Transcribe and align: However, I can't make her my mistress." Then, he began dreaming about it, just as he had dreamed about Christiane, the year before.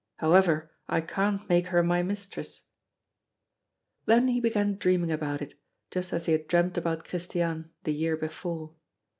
However, 0.15 0.71
I 0.89 1.01
can't 1.01 1.47
make 1.47 1.67
her 1.67 1.83
my 1.83 2.01
mistress." 2.01 2.63
Then, 4.07 4.29
he 4.29 4.41
began 4.41 4.77
dreaming 4.77 5.11
about 5.11 5.43
it, 5.43 5.53
just 5.91 6.11
as 6.11 6.25
he 6.25 6.31
had 6.31 6.47
dreamed 6.47 6.75
about 6.75 7.05
Christiane, 7.07 7.69
the 7.83 7.93
year 7.93 8.17
before. 8.17 8.73